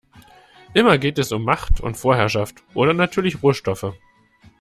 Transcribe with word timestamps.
Immer 0.73 0.97
geht 0.97 1.19
es 1.19 1.31
um 1.31 1.43
Macht 1.43 1.79
und 1.79 1.95
Vorherrschaft 1.95 2.63
oder 2.73 2.91
natürlich 2.91 3.43
Rohstoffe. 3.43 3.93